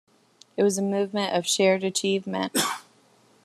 [0.57, 2.57] It was a moment of shared achievement.